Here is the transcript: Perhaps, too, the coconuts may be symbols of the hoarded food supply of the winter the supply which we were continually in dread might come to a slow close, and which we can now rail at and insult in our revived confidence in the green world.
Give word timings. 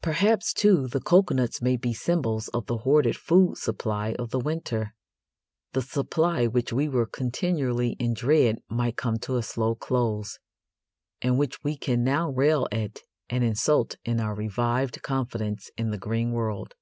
Perhaps, 0.00 0.52
too, 0.52 0.86
the 0.86 1.00
coconuts 1.00 1.60
may 1.60 1.76
be 1.76 1.92
symbols 1.92 2.46
of 2.46 2.66
the 2.66 2.76
hoarded 2.86 3.16
food 3.16 3.58
supply 3.58 4.14
of 4.16 4.30
the 4.30 4.38
winter 4.38 4.94
the 5.72 5.82
supply 5.82 6.46
which 6.46 6.72
we 6.72 6.88
were 6.88 7.04
continually 7.04 7.96
in 7.98 8.14
dread 8.14 8.60
might 8.68 8.96
come 8.96 9.18
to 9.18 9.36
a 9.36 9.42
slow 9.42 9.74
close, 9.74 10.38
and 11.20 11.36
which 11.36 11.64
we 11.64 11.76
can 11.76 12.04
now 12.04 12.30
rail 12.30 12.68
at 12.70 13.00
and 13.28 13.42
insult 13.42 13.96
in 14.04 14.20
our 14.20 14.36
revived 14.36 15.02
confidence 15.02 15.68
in 15.76 15.90
the 15.90 15.98
green 15.98 16.30
world. 16.30 16.76